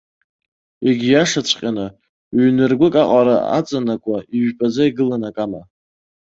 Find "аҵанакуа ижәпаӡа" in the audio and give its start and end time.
3.57-4.83